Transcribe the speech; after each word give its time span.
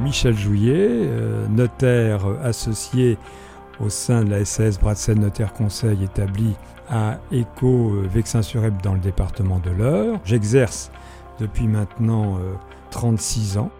Michel 0.00 0.36
Jouillet, 0.36 0.88
euh, 0.88 1.46
notaire 1.48 2.26
associé 2.42 3.18
au 3.80 3.88
sein 3.88 4.24
de 4.24 4.30
la 4.30 4.44
SAS 4.44 4.78
Bratsen 4.78 5.18
Notaire 5.18 5.52
Conseil 5.52 6.04
établi 6.04 6.54
à 6.88 7.18
Éco 7.32 7.90
euh, 7.90 8.08
Vexin-sur-Epte 8.12 8.82
dans 8.82 8.94
le 8.94 9.00
département 9.00 9.58
de 9.58 9.70
l'Eure. 9.70 10.20
J'exerce 10.24 10.90
depuis 11.40 11.66
maintenant 11.66 12.38
36 12.90 13.56
euh, 13.56 13.60
ans. 13.60 13.70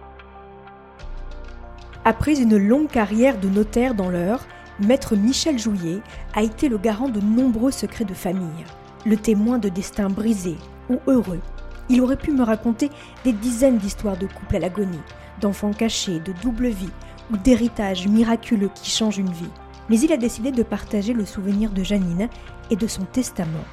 Après 2.04 2.40
une 2.40 2.56
longue 2.56 2.88
carrière 2.88 3.38
de 3.38 3.48
notaire 3.48 3.94
dans 3.94 4.08
l'Eure, 4.08 4.40
maître 4.80 5.14
Michel 5.14 5.58
Jouillet 5.58 6.00
a 6.34 6.42
été 6.42 6.68
le 6.68 6.78
garant 6.78 7.08
de 7.08 7.20
nombreux 7.20 7.70
secrets 7.70 8.04
de 8.04 8.14
famille, 8.14 8.64
le 9.06 9.16
témoin 9.16 9.58
de 9.58 9.68
destins 9.68 10.08
brisés 10.08 10.58
ou 10.90 10.98
heureux. 11.06 11.40
Il 11.88 12.00
aurait 12.00 12.16
pu 12.16 12.32
me 12.32 12.42
raconter 12.42 12.90
des 13.24 13.32
dizaines 13.32 13.78
d'histoires 13.78 14.16
de 14.16 14.26
couples 14.26 14.56
à 14.56 14.58
l'agonie, 14.58 15.00
d'enfants 15.40 15.72
cachés, 15.72 16.20
de 16.20 16.32
double 16.42 16.68
vie 16.68 16.90
ou 17.32 17.36
d'héritages 17.36 18.06
miraculeux 18.06 18.70
qui 18.74 18.90
changent 18.90 19.18
une 19.18 19.32
vie. 19.32 19.50
Mais 19.88 19.98
il 20.00 20.12
a 20.12 20.16
décidé 20.16 20.52
de 20.52 20.62
partager 20.62 21.14
le 21.14 21.24
souvenir 21.24 21.70
de 21.70 21.82
Janine 21.82 22.28
et 22.70 22.76
de 22.76 22.86
son 22.86 23.04
testament. 23.04 23.64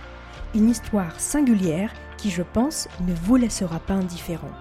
Une 0.53 0.69
histoire 0.69 1.19
singulière 1.19 1.91
qui, 2.17 2.29
je 2.29 2.43
pense, 2.43 2.87
ne 3.05 3.13
vous 3.13 3.35
laissera 3.35 3.79
pas 3.79 3.93
indifférent. 3.93 4.51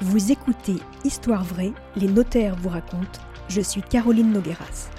Vous 0.00 0.32
écoutez 0.32 0.76
Histoire 1.04 1.44
vraie, 1.44 1.72
les 1.96 2.08
notaires 2.08 2.56
vous 2.56 2.68
racontent. 2.68 3.20
Je 3.48 3.60
suis 3.60 3.82
Caroline 3.82 4.32
Nogueras. 4.32 4.90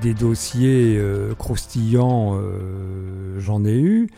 Des 0.00 0.14
dossiers 0.14 0.96
euh, 0.96 1.34
croustillants, 1.34 2.36
euh, 2.36 3.38
j'en 3.38 3.64
ai 3.64 3.78
eu 3.78 4.08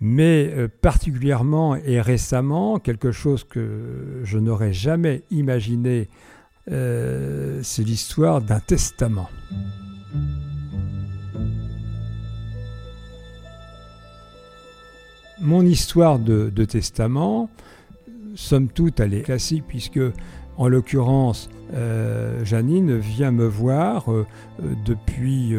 mais 0.00 0.52
euh, 0.54 0.68
particulièrement 0.68 1.76
et 1.76 2.00
récemment, 2.00 2.78
quelque 2.78 3.12
chose 3.12 3.44
que 3.44 4.20
je 4.24 4.38
n'aurais 4.38 4.72
jamais 4.72 5.22
imaginé, 5.30 6.08
euh, 6.70 7.60
c'est 7.62 7.82
l'histoire 7.82 8.40
d'un 8.42 8.60
testament. 8.60 9.28
Mon 15.40 15.62
histoire 15.64 16.18
de, 16.18 16.64
testament, 16.64 17.50
somme 18.34 18.68
toute, 18.68 19.00
elle 19.00 19.14
est 19.14 19.22
classique 19.22 19.64
puisque, 19.68 20.00
en 20.58 20.68
l'occurrence, 20.68 21.50
euh, 21.74 22.44
Janine 22.44 22.96
vient 22.96 23.30
me 23.30 23.46
voir 23.46 24.06
depuis 24.84 25.54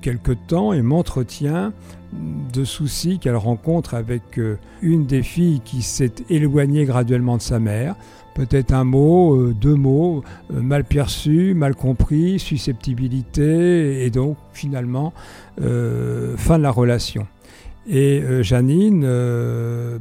quelque 0.00 0.32
temps 0.32 0.72
et 0.72 0.82
m'entretient 0.82 1.72
de 2.52 2.64
soucis 2.64 3.18
qu'elle 3.18 3.36
rencontre 3.36 3.94
avec 3.94 4.38
euh, 4.38 4.58
une 4.82 5.06
des 5.06 5.22
filles 5.22 5.60
qui 5.64 5.82
s'est 5.82 6.12
éloignée 6.30 6.84
graduellement 6.84 7.36
de 7.36 7.42
sa 7.42 7.58
mère. 7.58 7.96
Peut-être 8.34 8.72
un 8.72 8.84
mot, 8.84 9.34
euh, 9.34 9.54
deux 9.54 9.74
mots, 9.74 10.22
euh, 10.52 10.60
mal 10.60 10.84
perçus, 10.84 11.54
mal 11.54 11.74
compris, 11.74 12.38
susceptibilité, 12.38 14.04
et 14.04 14.10
donc 14.10 14.36
finalement, 14.52 15.12
fin 15.58 16.58
de 16.58 16.62
la 16.62 16.70
relation. 16.70 17.26
Et 17.88 18.22
Janine 18.42 19.02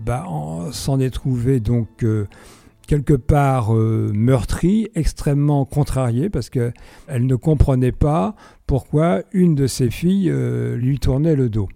bah, 0.03 0.25
s'en 0.71 0.99
est 0.99 1.11
trouvée 1.11 1.59
donc 1.59 2.03
quelque 2.85 3.13
part 3.13 3.73
meurtrie, 3.73 4.89
extrêmement 4.95 5.65
contrariée, 5.65 6.29
parce 6.29 6.49
qu'elle 6.49 6.73
ne 7.07 7.35
comprenait 7.35 7.91
pas 7.91 8.35
pourquoi 8.67 9.23
une 9.31 9.55
de 9.55 9.67
ses 9.67 9.89
filles 9.89 10.31
lui 10.75 10.99
tournait 10.99 11.35
le 11.35 11.49
dos. 11.49 11.69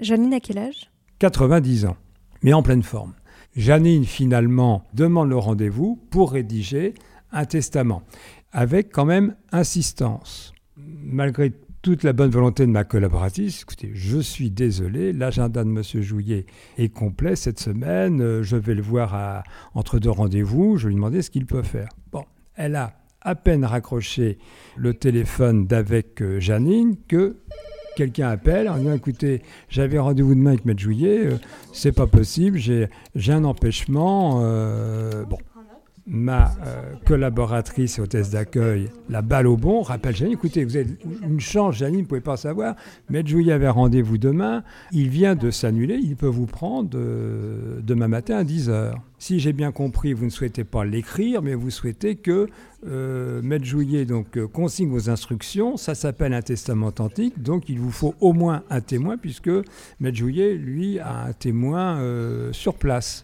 Janine 0.00 0.34
a 0.34 0.40
quel 0.40 0.58
âge? 0.58 0.90
90 1.18 1.86
ans, 1.86 1.96
mais 2.42 2.52
en 2.52 2.62
pleine 2.62 2.82
forme. 2.82 3.14
Janine 3.56 4.04
finalement 4.04 4.82
demande 4.94 5.28
le 5.28 5.36
rendez-vous 5.36 6.00
pour 6.10 6.32
rédiger 6.32 6.94
un 7.30 7.44
testament, 7.44 8.02
avec 8.52 8.90
quand 8.90 9.04
même 9.04 9.36
insistance. 9.52 10.52
Malgré 10.76 11.52
toute 11.84 12.02
la 12.02 12.14
bonne 12.14 12.30
volonté 12.30 12.64
de 12.64 12.70
ma 12.70 12.82
collaboratrice, 12.82 13.60
écoutez, 13.60 13.90
je 13.92 14.18
suis 14.18 14.50
désolé, 14.50 15.12
l'agenda 15.12 15.64
de 15.64 15.68
M. 15.68 15.82
Jouillet 16.02 16.46
est 16.78 16.88
complet 16.88 17.36
cette 17.36 17.60
semaine, 17.60 18.40
je 18.40 18.56
vais 18.56 18.74
le 18.74 18.80
voir 18.80 19.44
entre 19.74 19.98
deux 19.98 20.08
rendez-vous, 20.08 20.78
je 20.78 20.88
lui 20.88 20.94
demandais 20.94 21.20
ce 21.20 21.28
qu'il 21.28 21.44
peut 21.44 21.62
faire. 21.62 21.90
Bon, 22.10 22.24
elle 22.56 22.76
a 22.76 22.94
à 23.20 23.34
peine 23.34 23.66
raccroché 23.66 24.38
le 24.76 24.94
téléphone 24.94 25.66
d'avec 25.66 26.22
euh, 26.22 26.40
Janine 26.40 26.96
que 27.06 27.36
quelqu'un 27.96 28.30
appelle 28.30 28.70
en 28.70 28.78
disant 28.78 28.94
écoutez, 28.94 29.42
j'avais 29.68 29.98
rendez-vous 29.98 30.34
demain 30.34 30.52
avec 30.52 30.64
Maître 30.64 30.80
Juillet, 30.80 31.26
euh, 31.26 31.36
c'est 31.74 31.92
pas 31.92 32.06
possible, 32.06 32.58
j'ai 32.58 32.88
un 33.32 33.44
empêchement. 33.44 34.40
Euh, 34.42 35.24
bon. 35.24 35.36
Ma 36.14 36.52
euh, 36.64 36.92
collaboratrice 37.04 37.98
hôtesse 37.98 38.30
d'accueil, 38.30 38.88
la 39.08 39.20
balle 39.20 39.48
au 39.48 39.56
bon, 39.56 39.82
rappelle 39.82 40.14
Janine 40.14 40.34
écoutez, 40.34 40.64
vous 40.64 40.76
avez 40.76 40.96
une 41.22 41.40
chance, 41.40 41.74
Janine, 41.74 41.96
vous 41.96 42.02
ne 42.02 42.06
pouvez 42.06 42.20
pas 42.20 42.36
savoir. 42.36 42.76
Maître 43.10 43.28
Juillet 43.28 43.52
avait 43.52 43.68
rendez-vous 43.68 44.16
demain, 44.16 44.62
il 44.92 45.08
vient 45.08 45.34
de 45.34 45.50
s'annuler, 45.50 45.98
il 46.00 46.14
peut 46.14 46.26
vous 46.28 46.46
prendre 46.46 46.88
demain 46.88 48.06
matin 48.06 48.36
à 48.36 48.44
10h. 48.44 48.94
Si 49.18 49.40
j'ai 49.40 49.54
bien 49.54 49.72
compris, 49.72 50.12
vous 50.12 50.26
ne 50.26 50.30
souhaitez 50.30 50.64
pas 50.64 50.84
l'écrire, 50.84 51.40
mais 51.40 51.54
vous 51.54 51.70
souhaitez 51.70 52.14
que 52.14 52.46
euh, 52.86 53.40
Maître 53.42 53.64
Jouillet 53.64 54.06
euh, 54.10 54.46
consigne 54.48 54.90
vos 54.90 55.08
instructions. 55.08 55.78
Ça 55.78 55.94
s'appelle 55.94 56.34
un 56.34 56.42
testament 56.42 56.88
authentique, 56.88 57.42
donc 57.42 57.70
il 57.70 57.78
vous 57.78 57.90
faut 57.90 58.14
au 58.20 58.34
moins 58.34 58.64
un 58.68 58.82
témoin, 58.82 59.16
puisque 59.16 59.50
Maître 59.98 60.18
Jouillet, 60.18 60.54
lui, 60.54 60.98
a 60.98 61.24
un 61.24 61.32
témoin 61.32 61.98
euh, 62.00 62.52
sur 62.52 62.74
place. 62.74 63.22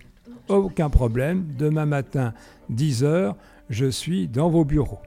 Aucun 0.51 0.91
problème. 0.91 1.47
Demain 1.57 1.87
matin, 1.87 2.35
10 2.71 3.05
h 3.05 3.35
je 3.69 3.87
suis 3.87 4.27
dans 4.27 4.51
vos 4.51 4.65
bureaux. 4.65 4.99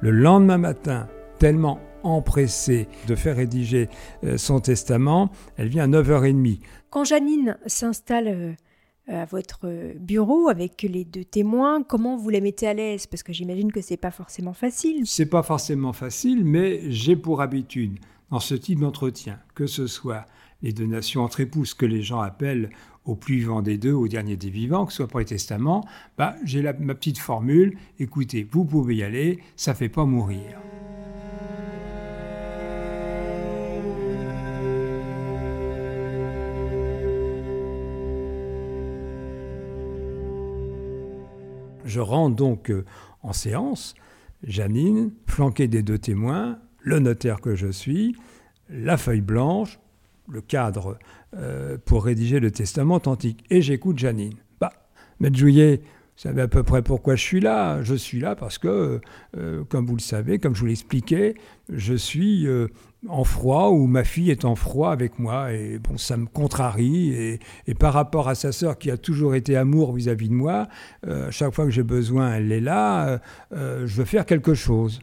Le 0.00 0.10
lendemain 0.10 0.56
matin, 0.56 1.06
tellement 1.38 1.80
empressée 2.02 2.88
de 3.06 3.14
faire 3.14 3.36
rédiger 3.36 3.90
euh, 4.24 4.38
son 4.38 4.60
testament. 4.60 5.30
Elle 5.58 5.68
vient 5.68 5.84
à 5.84 6.02
9h30. 6.02 6.60
Quand 6.88 7.04
Janine 7.04 7.58
s'installe 7.66 8.28
euh, 8.28 8.52
à 9.08 9.24
votre 9.24 9.94
bureau 9.98 10.48
avec 10.48 10.82
les 10.82 11.04
deux 11.04 11.24
témoins, 11.24 11.82
comment 11.82 12.16
vous 12.16 12.30
la 12.30 12.40
mettez 12.40 12.66
à 12.66 12.74
l'aise? 12.74 13.06
Parce 13.06 13.22
que 13.22 13.32
j'imagine 13.32 13.72
que 13.72 13.80
c'est 13.80 13.96
pas 13.96 14.10
forcément 14.10 14.52
facile. 14.52 15.06
C'est 15.06 15.26
pas 15.26 15.42
forcément 15.42 15.92
facile, 15.92 16.44
mais 16.44 16.90
j'ai 16.90 17.16
pour 17.16 17.40
habitude, 17.40 17.98
dans 18.30 18.40
ce 18.40 18.54
type 18.54 18.80
d'entretien, 18.80 19.38
que 19.54 19.66
ce 19.66 19.86
soit 19.86 20.26
les 20.62 20.72
donations 20.72 21.22
entre 21.22 21.40
épouses 21.40 21.74
que 21.74 21.86
les 21.86 22.02
gens 22.02 22.20
appellent 22.20 22.70
au 23.04 23.16
plus 23.16 23.36
vivant 23.36 23.62
des 23.62 23.78
deux, 23.78 23.92
au 23.92 24.06
dernier 24.06 24.36
des 24.36 24.50
vivants, 24.50 24.86
que 24.86 24.92
ce 24.92 24.98
soit 24.98 25.08
pour 25.08 25.18
les 25.18 25.26
testaments, 25.26 25.84
bah, 26.16 26.36
j'ai 26.44 26.62
ma 26.62 26.94
petite 26.94 27.18
formule, 27.18 27.76
écoutez, 27.98 28.46
vous 28.50 28.64
pouvez 28.64 28.96
y 28.96 29.02
aller, 29.02 29.40
ça 29.56 29.74
fait 29.74 29.88
pas 29.88 30.04
mourir. 30.04 30.60
Je 41.84 42.00
rentre 42.00 42.36
donc 42.36 42.70
euh, 42.70 42.84
en 43.22 43.32
séance, 43.32 43.94
Janine, 44.44 45.12
flanquée 45.26 45.68
des 45.68 45.82
deux 45.82 45.98
témoins, 45.98 46.58
le 46.80 46.98
notaire 46.98 47.40
que 47.40 47.54
je 47.54 47.68
suis, 47.68 48.16
la 48.68 48.96
feuille 48.96 49.20
blanche, 49.20 49.78
le 50.28 50.40
cadre 50.40 50.98
euh, 51.34 51.78
pour 51.84 52.04
rédiger 52.04 52.40
le 52.40 52.50
testament 52.50 52.96
authentique. 52.96 53.44
Et 53.50 53.62
j'écoute 53.62 53.98
Janine. 53.98 54.34
Bah, 54.60 54.72
Maître 55.20 55.36
Jouillet, 55.36 55.82
vous 56.16 56.22
savez 56.28 56.42
à 56.42 56.48
peu 56.48 56.62
près 56.62 56.82
pourquoi 56.82 57.16
je 57.16 57.22
suis 57.22 57.40
là. 57.40 57.82
Je 57.82 57.94
suis 57.94 58.20
là 58.20 58.36
parce 58.36 58.58
que, 58.58 59.00
euh, 59.36 59.64
comme 59.64 59.86
vous 59.86 59.96
le 59.96 60.00
savez, 60.00 60.38
comme 60.38 60.54
je 60.54 60.60
vous 60.60 60.66
l'expliquais, 60.66 61.34
je 61.68 61.94
suis 61.94 62.46
en 63.08 63.24
froid 63.24 63.70
ou 63.70 63.86
ma 63.86 64.04
fille 64.04 64.30
est 64.30 64.44
en 64.44 64.54
froid 64.54 64.92
avec 64.92 65.18
moi. 65.18 65.52
Et 65.52 65.80
ça 65.96 66.16
me 66.16 66.26
contrarie. 66.26 67.38
Et, 67.66 67.74
par 67.74 67.94
rapport 67.94 68.28
à 68.28 68.34
sa 68.34 68.52
sœur 68.52 68.78
qui 68.78 68.90
a 68.90 68.96
toujours 68.96 69.34
été 69.34 69.56
amour 69.56 69.92
vis-à-vis 69.92 70.28
de 70.28 70.34
moi 70.34 70.68
euh, 71.06 71.30
chaque 71.30 71.52
fois 71.52 71.64
que 71.64 71.70
j'ai 71.70 71.82
besoin 71.82 72.34
elle 72.34 72.52
est 72.52 72.60
là. 72.60 73.08
Euh, 73.08 73.18
euh, 73.54 73.86
je 73.86 73.96
veux 73.96 74.04
faire 74.04 74.26
quelque 74.26 74.54
chose 74.54 75.00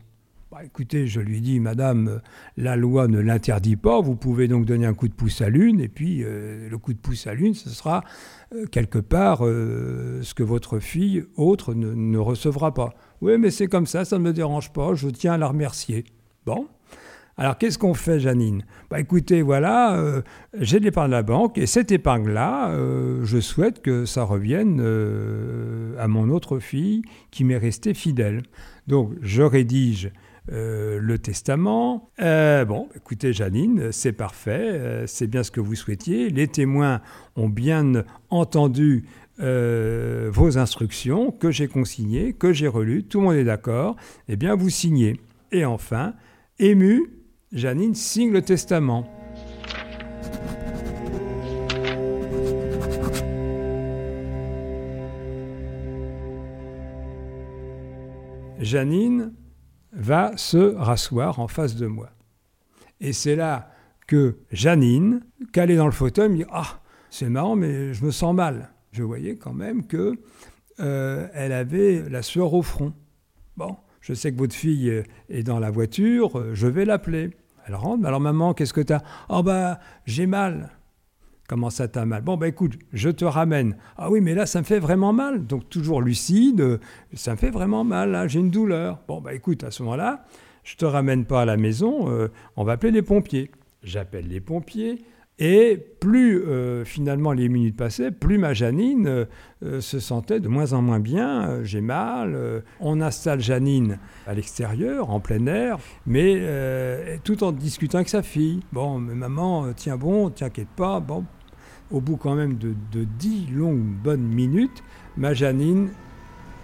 bah, 0.52 0.64
écoutez 0.64 1.06
je 1.06 1.20
lui 1.20 1.42
dis 1.42 1.60
madame 1.60 2.22
la 2.58 2.76
loi 2.76 3.08
ne 3.08 3.20
l'interdit 3.20 3.76
pas 3.76 4.02
vous 4.02 4.16
pouvez 4.16 4.48
donc 4.48 4.66
donner 4.66 4.88
un 4.88 4.96
coup 4.96 5.08
de 5.08 5.14
pouce 5.14 5.42
à 5.42 5.50
l'une 5.50 5.80
et 5.80 5.88
puis 5.88 6.24
le 6.24 6.76
coup 6.78 6.94
de 6.94 6.98
pouce 6.98 7.28
à 7.28 7.36
l'une 7.36 7.54
ce 7.54 7.70
sera 7.70 8.04
quelque 8.72 8.98
part 8.98 9.40
ce 9.40 10.34
que 10.34 10.42
votre 10.42 10.80
fille 10.80 11.24
autre 11.36 11.76
ne, 11.76 12.18
recevra 12.18 12.74
pas. 12.74 12.96
Oui 13.22 13.38
mais 13.38 13.52
c'est 13.52 13.68
comme 13.68 13.86
ça 13.86 14.06
ça 14.06 14.18
ne 14.18 14.24
me 14.24 14.34
dérange 14.34 14.74
pas 14.74 14.96
je 14.96 15.10
tiens 15.10 15.34
à 15.34 15.38
la 15.38 15.48
remercier. 15.48 16.04
Bon. 16.46 16.68
Alors 17.40 17.58
qu'est-ce 17.58 17.78
qu'on 17.78 17.94
fait, 17.94 18.20
Janine? 18.20 18.66
Bah 18.90 19.00
écoutez, 19.00 19.42
voilà, 19.42 19.96
euh, 19.96 20.22
j'ai 20.60 20.82
de 20.82 20.84
l'épargne 20.84 21.08
de 21.08 21.16
la 21.16 21.24
banque 21.24 21.58
et 21.58 21.68
cette 21.68 21.90
épargne-là, 21.90 22.72
euh, 22.72 23.24
je 23.24 23.40
souhaite 23.40 23.82
que 23.82 24.04
ça 24.04 24.24
revienne 24.24 24.82
euh, 24.82 25.96
à 25.98 26.10
mon 26.10 26.32
autre 26.32 26.60
fille 26.60 27.02
qui 27.32 27.46
m'est 27.46 27.58
restée 27.58 27.94
fidèle. 27.94 28.42
Donc 28.88 29.14
je 29.22 29.42
rédige 29.42 30.12
le 30.52 31.18
testament. 31.18 32.12
bon, 32.18 32.90
écoutez 32.96 33.34
Janine, 33.34 33.92
c'est 33.92 34.14
parfait, 34.14 35.04
c'est 35.08 35.28
bien 35.28 35.44
ce 35.44 35.52
que 35.52 35.60
vous 35.60 35.76
souhaitiez. 35.76 36.30
Les 36.30 36.48
témoins 36.48 37.02
ont 37.36 37.50
bien 37.50 38.04
entendu 38.30 39.06
vos 39.38 40.58
instructions 40.58 41.32
que 41.32 41.52
j'ai 41.52 41.68
consignées, 41.68 42.34
que 42.34 42.52
j'ai 42.52 42.68
relues, 42.68 43.04
tout 43.04 43.20
le 43.20 43.26
monde 43.26 43.36
est 43.36 43.44
d'accord, 43.44 43.96
eh 44.28 44.36
bien 44.36 44.56
vous 44.56 44.70
signez. 44.70 45.20
Et 45.52 45.66
enfin, 45.66 46.14
ému, 46.60 47.12
Janine 47.52 47.96
signe 47.96 48.32
le 48.32 48.42
testament. 48.42 49.08
Janine 58.60 59.32
va 59.94 60.36
se 60.38 60.76
rasseoir 60.76 61.40
en 61.40 61.48
face 61.48 61.76
de 61.76 61.88
moi. 61.88 62.10
Et 63.00 63.14
c'est 63.14 63.36
là 63.36 63.72
que 64.08 64.38
Janine, 64.52 65.22
calée 65.54 65.76
dans 65.76 65.86
le 65.86 65.92
fauteuil, 65.92 66.30
me 66.30 66.38
dit 66.38 66.46
Ah, 66.52 66.80
c'est 67.10 67.30
marrant, 67.30 67.56
mais 67.56 67.94
je 67.94 68.06
me 68.06 68.12
sens 68.12 68.36
mal. 68.36 68.72
Je 68.92 69.04
voyais 69.04 69.36
quand 69.36 69.54
même 69.54 69.86
que 69.86 70.16
euh, 70.80 71.28
elle 71.34 71.52
avait 71.52 72.08
la 72.10 72.22
sueur 72.22 72.54
au 72.54 72.62
front. 72.62 72.94
Bon, 73.58 73.78
je 74.02 74.14
sais 74.14 74.32
que 74.32 74.38
votre 74.38 74.56
fille 74.56 75.04
est 75.30 75.44
dans 75.44 75.60
la 75.60 75.70
voiture, 75.70 76.56
je 76.56 76.68
vais 76.68 76.86
l'appeler. 76.86 77.32
Elle 77.68 77.76
rentre, 77.76 78.06
alors 78.06 78.20
maman, 78.20 78.54
qu'est-ce 78.54 78.74
que 78.74 78.82
tu 78.82 78.94
as 78.94 79.04
Oh 79.30 79.44
bah, 79.44 79.80
j'ai 80.06 80.26
mal. 80.26 80.72
Comment 81.50 81.72
ça 81.72 81.88
t'a 81.88 82.06
mal? 82.06 82.22
Bon, 82.22 82.38
bah 82.38 82.48
écoute, 82.48 82.78
je 82.94 83.10
te 83.10 83.26
ramène. 83.26 83.76
Ah 83.98 84.12
oui, 84.12 84.22
mais 84.22 84.36
là, 84.36 84.46
ça 84.46 84.60
me 84.60 84.66
fait 84.66 84.78
vraiment 84.78 85.14
mal. 85.14 85.48
Donc, 85.48 85.68
toujours 85.68 86.00
lucide, 86.00 86.80
ça 87.16 87.32
me 87.32 87.38
fait 87.38 87.50
vraiment 87.50 87.84
mal, 87.84 88.12
là, 88.12 88.28
j'ai 88.28 88.40
une 88.40 88.52
douleur. 88.52 89.00
Bon, 89.08 89.20
bah 89.20 89.34
écoute, 89.34 89.64
à 89.64 89.72
ce 89.72 89.82
moment-là, 89.82 90.28
je 90.64 90.76
te 90.76 90.86
ramène 90.86 91.26
pas 91.26 91.42
à 91.42 91.46
la 91.46 91.58
maison, 91.58 92.08
euh, 92.12 92.28
on 92.56 92.64
va 92.64 92.74
appeler 92.74 92.92
les 92.92 93.02
pompiers. 93.02 93.50
J'appelle 93.82 94.28
les 94.28 94.42
pompiers, 94.42 95.02
et 95.40 95.84
plus 96.00 96.44
euh, 96.44 96.86
finalement 96.86 97.32
les 97.32 97.50
minutes 97.50 97.78
passaient, 97.78 98.12
plus 98.12 98.38
ma 98.38 98.54
Janine 98.54 99.26
euh, 99.64 99.82
se 99.82 100.00
sentait 100.00 100.40
de 100.40 100.50
moins 100.50 100.74
en 100.74 100.84
moins 100.84 101.00
bien. 101.00 101.64
J'ai 101.64 101.82
mal. 101.82 102.38
on 102.80 103.02
installe 103.02 103.42
Janine 103.42 103.98
à 104.28 104.36
l'extérieur, 104.36 105.10
en 105.10 105.20
plein 105.20 105.48
air, 105.48 105.80
mais 106.06 107.20
tout 107.24 107.44
en 107.44 107.52
discutant 107.52 107.98
avec 107.98 108.10
sa 108.10 108.22
fille. 108.22 108.60
Bon, 108.72 109.00
mais 109.00 109.16
maman, 109.16 109.74
tiens 109.76 109.98
bon, 109.98 110.30
t'inquiète 110.30 110.70
pas. 110.76 111.00
Bon, 111.00 111.26
au 111.92 112.02
bout 112.02 112.18
quand 112.18 112.36
même 112.36 112.58
de, 112.58 112.74
dix 112.94 113.48
longues 113.48 113.80
bonnes 114.04 114.28
minutes, 114.28 114.84
ma 115.18 115.34
Janine, 115.34 115.90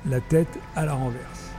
la 0.09 0.21
tête 0.21 0.59
à 0.75 0.85
la 0.85 0.93
renverse. 0.93 1.51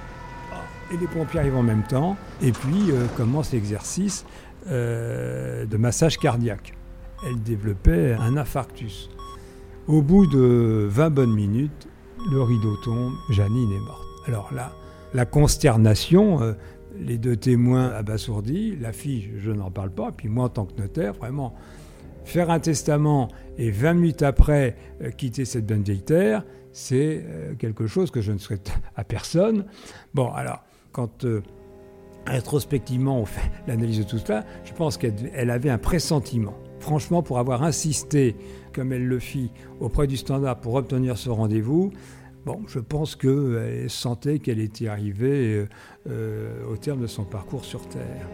Ah, 0.52 0.62
et 0.92 0.96
les 0.96 1.06
pompiers 1.06 1.40
arrivent 1.40 1.56
en 1.56 1.62
même 1.62 1.82
temps, 1.82 2.16
et 2.42 2.52
puis 2.52 2.90
euh, 2.90 3.06
commence 3.16 3.52
l'exercice 3.52 4.24
euh, 4.68 5.66
de 5.66 5.76
massage 5.76 6.18
cardiaque. 6.18 6.74
Elle 7.26 7.42
développait 7.42 8.14
un 8.14 8.36
infarctus. 8.36 9.10
Au 9.88 10.02
bout 10.02 10.26
de 10.26 10.86
20 10.88 11.10
bonnes 11.10 11.34
minutes, 11.34 11.88
le 12.30 12.42
rideau 12.42 12.76
tombe, 12.84 13.12
Janine 13.30 13.72
est 13.72 13.80
morte. 13.80 14.04
Alors 14.26 14.52
là, 14.52 14.72
la 15.14 15.24
consternation, 15.24 16.42
euh, 16.42 16.52
les 16.98 17.18
deux 17.18 17.36
témoins 17.36 17.88
abasourdis, 17.88 18.76
la 18.76 18.92
fille, 18.92 19.30
je 19.38 19.50
n'en 19.50 19.70
parle 19.70 19.90
pas, 19.90 20.12
puis 20.12 20.28
moi 20.28 20.46
en 20.46 20.48
tant 20.48 20.66
que 20.66 20.80
notaire, 20.80 21.14
vraiment, 21.14 21.54
faire 22.26 22.50
un 22.50 22.58
testament 22.58 23.28
et 23.56 23.70
20 23.70 23.94
minutes 23.94 24.22
après 24.22 24.76
euh, 25.00 25.10
quitter 25.10 25.44
cette 25.44 25.64
bonne 25.64 25.82
vieille 25.82 26.02
terre, 26.02 26.44
c'est 26.72 27.24
euh, 27.24 27.54
quelque 27.54 27.86
chose 27.86 28.10
que 28.10 28.20
je 28.20 28.32
ne 28.32 28.38
souhaite 28.38 28.72
à 28.96 29.04
personne. 29.04 29.64
Bon, 30.12 30.30
alors, 30.32 30.64
quand 30.92 31.24
euh, 31.24 31.42
rétrospectivement 32.26 33.20
on 33.20 33.24
fait 33.24 33.50
l'analyse 33.68 34.00
de 34.00 34.02
tout 34.02 34.18
cela, 34.18 34.44
je 34.64 34.72
pense 34.72 34.98
qu'elle 34.98 35.50
avait 35.50 35.70
un 35.70 35.78
pressentiment. 35.78 36.54
Franchement, 36.80 37.22
pour 37.22 37.38
avoir 37.38 37.62
insisté, 37.62 38.36
comme 38.74 38.92
elle 38.92 39.06
le 39.06 39.18
fit, 39.18 39.50
auprès 39.80 40.06
du 40.06 40.16
standard 40.16 40.60
pour 40.60 40.74
obtenir 40.74 41.16
ce 41.16 41.30
rendez-vous, 41.30 41.92
Bon, 42.44 42.60
je 42.68 42.78
pense 42.78 43.16
qu'elle 43.16 43.90
sentait 43.90 44.38
qu'elle 44.38 44.60
était 44.60 44.86
arrivée 44.86 45.66
au 46.08 46.76
terme 46.76 47.00
de 47.00 47.08
son 47.08 47.24
parcours 47.24 47.64
sur 47.64 47.88
Terre. 47.88 48.28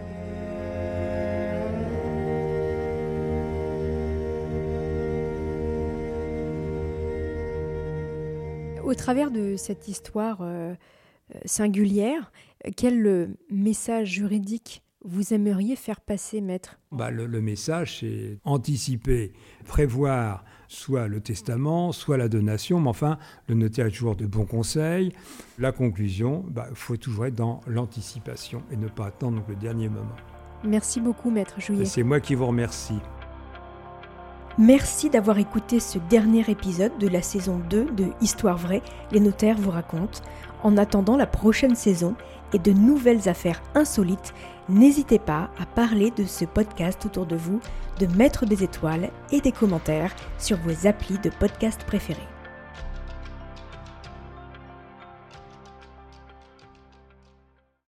Au 8.93 8.95
travers 8.95 9.31
de 9.31 9.57
cette 9.57 9.89
histoire 9.89 10.41
euh, 10.43 10.75
euh, 11.35 11.39
singulière, 11.47 12.31
quel 12.77 13.07
euh, 13.07 13.27
message 13.51 14.11
juridique 14.11 14.83
vous 15.03 15.33
aimeriez 15.33 15.77
faire 15.77 16.03
passer, 16.03 16.43
maître? 16.43 16.79
Bah, 16.91 17.11
le, 17.11 17.27
message, 17.41 18.01
c'est 18.01 18.37
anticiper, 18.45 19.33
prévoir 19.65 20.45
soit 20.69 21.09
le 21.09 21.23
testament, 21.23 21.93
soit 21.93 22.19
la 22.19 22.29
donation, 22.29 22.81
mais 22.81 22.91
enfin, 22.91 23.19
le 23.49 23.55
notaire 23.55 23.87
est 23.87 23.93
toujours 23.93 24.15
de 24.15 24.27
bons 24.27 24.45
conseils. 24.45 25.11
La 25.59 25.73
conclusion, 25.73 26.45
il 26.49 26.53
bah, 26.53 26.69
faut 26.75 26.99
toujours 26.99 27.25
être 27.25 27.35
dans 27.35 27.63
l'anticipation 27.67 28.63
et 28.71 28.77
ne 28.77 28.89
pas 28.89 29.07
attendre 29.07 29.43
le 29.49 29.57
dernier 29.57 29.89
moment. 29.89 30.17
Merci 30.65 31.01
beaucoup, 31.01 31.31
maître 31.31 31.59
Jouillet. 31.63 31.87
C'est 31.87 32.03
moi 32.03 32.21
qui 32.21 32.35
vous 32.35 32.47
remercie. 32.47 33.01
Merci 34.59 35.09
d'avoir 35.09 35.39
écouté 35.39 35.81
ce 35.81 35.99
dernier 35.99 36.45
épisode 36.51 36.99
de 36.99 37.09
la 37.09 37.23
saison 37.23 37.59
2 37.71 37.87
de 37.87 38.09
Histoire 38.21 38.59
vraie, 38.59 38.83
les 39.11 39.21
notaires 39.21 39.57
vous 39.57 39.71
racontent. 39.71 40.21
En 40.63 40.77
attendant 40.77 41.17
la 41.17 41.27
prochaine 41.27 41.75
saison 41.75 42.15
et 42.53 42.59
de 42.59 42.73
nouvelles 42.73 43.31
affaires 43.31 43.63
insolites, 43.75 44.35
n'hésitez 44.69 45.19
pas 45.19 45.49
à 45.59 45.65
parler 45.65 46.11
de 46.11 46.25
ce 46.25 46.45
podcast 46.45 47.07
autour 47.07 47.25
de 47.25 47.37
vous, 47.37 47.61
de 47.99 48.07
mettre 48.07 48.45
des 48.45 48.63
étoiles 48.63 49.11
et 49.31 49.41
des 49.41 49.53
commentaires 49.53 50.15
sur 50.39 50.59
vos 50.59 50.87
applis 50.87 51.19
de 51.19 51.31
podcast 51.31 51.85
préférés. 51.85 52.32